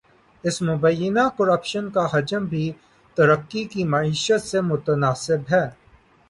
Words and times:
اس 0.43 0.55
مبینہ 0.61 1.23
کرپشن 1.37 1.89
کا 1.89 2.03
حجم 2.13 2.45
بھی 2.45 2.65
ترکی 3.17 3.63
کی 3.63 3.83
معیشت 3.83 4.41
سے 4.47 4.61
متناسب 4.61 5.41
ہے۔ 5.51 5.65